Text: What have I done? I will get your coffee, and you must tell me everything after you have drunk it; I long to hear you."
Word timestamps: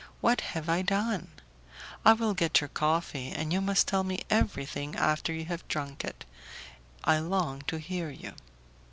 What 0.19 0.41
have 0.41 0.67
I 0.67 0.81
done? 0.81 1.29
I 2.03 2.13
will 2.13 2.33
get 2.33 2.59
your 2.59 2.69
coffee, 2.69 3.29
and 3.29 3.53
you 3.53 3.61
must 3.61 3.87
tell 3.87 4.03
me 4.03 4.23
everything 4.31 4.95
after 4.95 5.31
you 5.31 5.45
have 5.45 5.67
drunk 5.67 6.03
it; 6.03 6.25
I 7.03 7.19
long 7.19 7.61
to 7.67 7.77
hear 7.77 8.09
you." 8.09 8.33